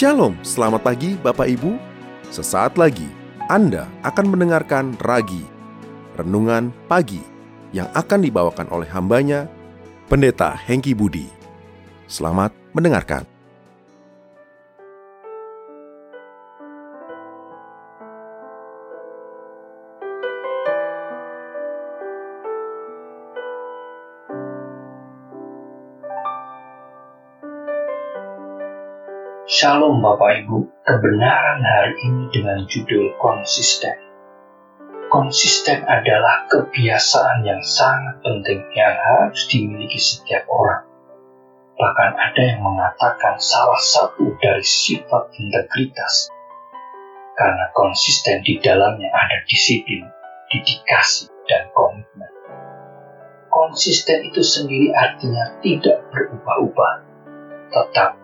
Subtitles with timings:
[0.00, 1.76] Shalom, selamat pagi Bapak Ibu.
[2.32, 3.04] Sesaat lagi
[3.52, 5.44] Anda akan mendengarkan Ragi,
[6.16, 7.20] Renungan Pagi,
[7.76, 9.44] yang akan dibawakan oleh hambanya,
[10.08, 11.28] Pendeta Hengki Budi.
[12.08, 13.28] Selamat mendengarkan.
[29.50, 33.98] Shalom Bapak Ibu, kebenaran hari ini dengan judul konsisten.
[35.10, 40.86] Konsisten adalah kebiasaan yang sangat penting yang harus dimiliki setiap orang.
[41.74, 46.30] Bahkan ada yang mengatakan salah satu dari sifat integritas.
[47.34, 50.06] Karena konsisten di dalamnya ada disiplin,
[50.46, 52.30] dedikasi, dan komitmen.
[53.50, 56.94] Konsisten itu sendiri artinya tidak berubah-ubah,
[57.74, 58.19] tetap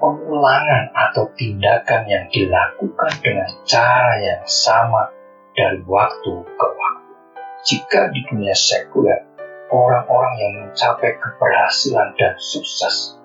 [0.00, 5.12] pengulangan atau tindakan yang dilakukan dengan cara yang sama
[5.52, 7.12] dari waktu ke waktu.
[7.68, 9.28] Jika di dunia sekuler,
[9.68, 13.20] orang-orang yang mencapai keberhasilan dan sukses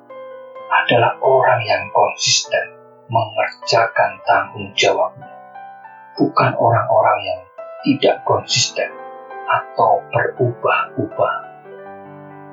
[0.67, 2.75] adalah orang yang konsisten
[3.07, 5.31] mengerjakan tanggung jawabnya,
[6.19, 7.41] bukan orang-orang yang
[7.87, 8.91] tidak konsisten
[9.47, 11.35] atau berubah-ubah.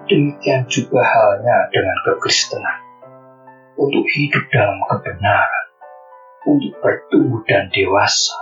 [0.07, 2.92] Demikian juga halnya dengan kekristenan
[3.83, 5.67] untuk hidup dalam kebenaran,
[6.47, 8.39] untuk bertumbuh dan dewasa,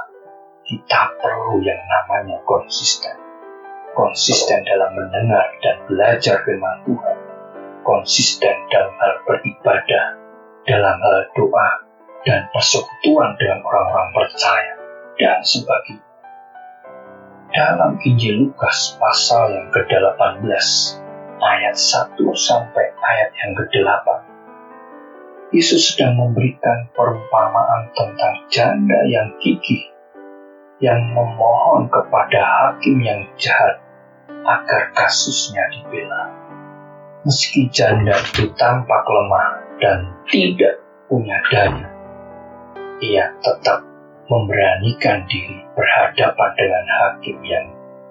[0.69, 3.17] kita perlu yang namanya konsisten.
[3.97, 7.17] Konsisten dalam mendengar dan belajar firman Tuhan,
[7.81, 10.05] konsisten dalam hal beribadah,
[10.69, 11.69] dalam hal doa,
[12.29, 14.75] dan persekutuan dengan orang-orang percaya,
[15.17, 16.09] dan sebagainya.
[17.51, 20.45] Dalam Injil Lukas pasal yang ke-18,
[21.41, 24.30] ayat 1 sampai ayat yang ke-8,
[25.51, 29.91] Yesus sedang memberikan perumpamaan tentang janda yang gigih
[30.81, 33.83] yang memohon kepada hakim yang jahat
[34.31, 36.33] agar kasusnya dibela.
[37.27, 39.99] Meski janda itu tampak lemah dan
[40.31, 41.91] tidak punya daya,
[43.05, 43.85] ia tetap
[44.31, 47.67] memberanikan diri berhadapan dengan hakim yang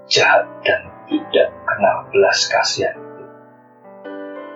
[0.05, 3.25] jahat dan tidak kenal belas kasihan itu.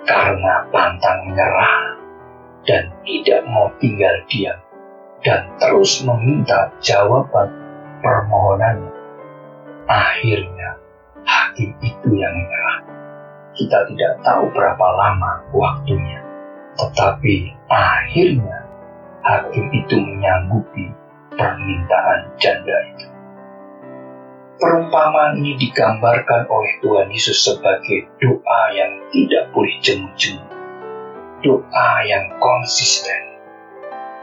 [0.05, 1.92] Karena pantang menyerah,
[2.63, 4.59] dan tidak mau tinggal diam
[5.23, 7.47] dan terus meminta jawaban
[8.03, 8.91] permohonannya.
[9.87, 10.79] Akhirnya
[11.23, 12.79] hakim itu yang menyerah.
[13.53, 16.19] Kita tidak tahu berapa lama waktunya,
[16.75, 18.67] tetapi akhirnya
[19.23, 20.91] hakim itu menyanggupi
[21.35, 23.07] permintaan janda itu.
[24.59, 30.52] Perumpamaan ini digambarkan oleh Tuhan Yesus sebagai doa yang tidak boleh jemu-jemu
[31.43, 33.35] doa yang konsisten,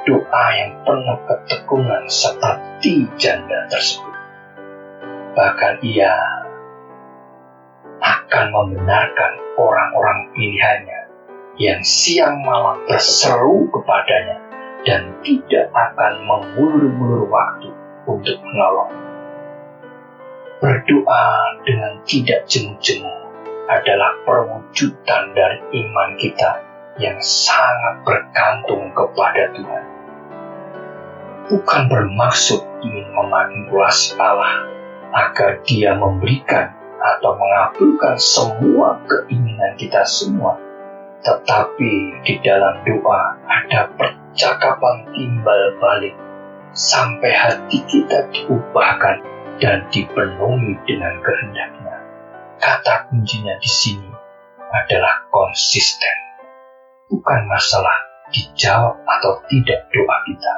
[0.08, 4.16] doa yang penuh ketekunan seperti janda tersebut.
[5.36, 6.16] Bahkan ia
[8.00, 11.00] akan membenarkan orang-orang pilihannya
[11.60, 14.40] yang siang malam berseru kepadanya
[14.88, 17.68] dan tidak akan mengulur-ulur waktu
[18.08, 18.96] untuk menolong.
[20.64, 21.24] Berdoa
[21.68, 23.12] dengan tidak jemu-jemu
[23.68, 26.69] adalah perwujudan dari iman kita
[27.00, 29.84] yang sangat bergantung kepada Tuhan.
[31.50, 34.70] Bukan bermaksud ingin memanipulasi Allah
[35.10, 40.60] agar dia memberikan atau mengabulkan semua keinginan kita semua.
[41.24, 46.14] Tetapi di dalam doa ada percakapan timbal balik
[46.70, 49.24] sampai hati kita diubahkan
[49.58, 51.96] dan dipenuhi dengan kehendaknya.
[52.60, 54.10] Kata kuncinya di sini
[54.70, 56.29] adalah konsisten
[57.10, 57.98] bukan masalah
[58.30, 60.54] dijawab atau tidak doa kita,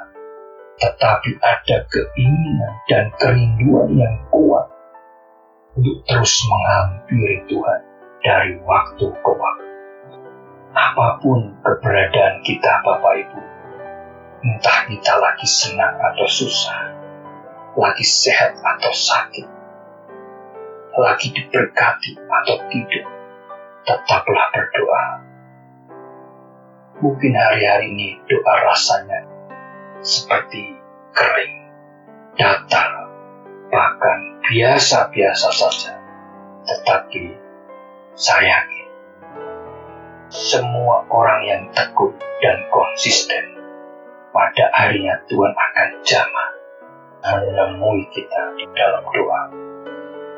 [0.84, 4.68] tetapi ada keinginan dan kerinduan yang kuat
[5.72, 7.80] untuk terus menghampiri Tuhan
[8.20, 9.68] dari waktu ke waktu.
[10.72, 13.40] Apa pun keberadaan kita, Bapak Ibu,
[14.44, 16.92] entah kita lagi senang atau susah,
[17.76, 19.48] lagi sehat atau sakit,
[20.96, 23.06] lagi diberkati atau tidak,
[23.84, 25.31] tetaplah berdoa
[27.02, 29.26] Mungkin hari-hari ini doa rasanya
[30.06, 30.78] seperti
[31.10, 31.54] kering,
[32.38, 33.10] datar,
[33.74, 35.98] bahkan biasa-biasa saja.
[36.62, 37.24] Tetapi
[38.14, 38.86] saya yakin
[40.30, 43.50] semua orang yang teguh dan konsisten
[44.30, 46.50] pada harinya Tuhan akan jamah
[47.22, 49.42] menemui kita di dalam doa.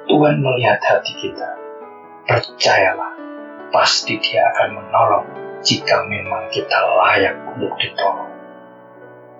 [0.08, 1.60] Tuhan melihat hati kita.
[2.24, 3.12] Percayalah,
[3.68, 8.32] pasti dia akan menolong jika memang kita layak untuk ditolong.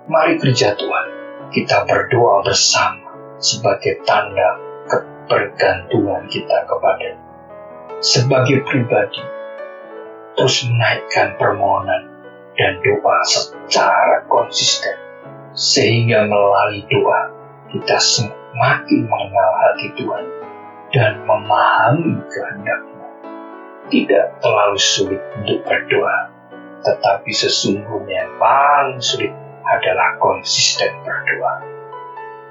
[0.09, 1.07] Mari kerja Tuhan,
[1.53, 4.57] kita berdoa bersama sebagai tanda
[4.89, 7.21] kebergantungan kita kepada
[8.05, 9.25] Sebagai pribadi,
[10.37, 12.05] terus menaikkan permohonan
[12.53, 14.93] dan doa secara konsisten,
[15.57, 17.33] sehingga melalui doa
[17.73, 20.25] kita semakin mengenal hati Tuhan
[20.93, 22.94] dan memahami kehendaknya.
[23.85, 26.33] Tidak terlalu sulit untuk berdoa,
[26.81, 29.29] tetapi sesungguhnya yang paling sulit
[29.61, 31.61] adalah konsisten berdoa.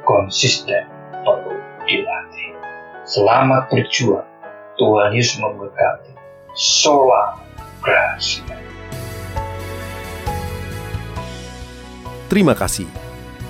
[0.05, 0.85] Konsisten
[1.25, 1.57] perlu
[1.89, 2.53] dilatih.
[3.01, 4.29] Selamat berjuang.
[4.77, 6.13] Tuhan Yesus memberkati.
[6.53, 7.41] Sola
[7.81, 8.53] Gracia.
[12.29, 12.85] Terima kasih.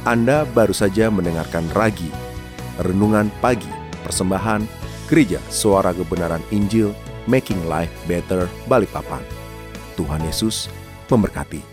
[0.08, 2.12] Anda baru saja mendengarkan Ragi,
[2.80, 3.72] Renungan Pagi,
[4.08, 4.64] Persembahan
[5.12, 6.92] Gereja Suara Kebenaran Injil,
[7.28, 9.24] Making Life Better, Balikpapan.
[9.96, 10.68] Tuhan Yesus
[11.08, 11.73] memberkati.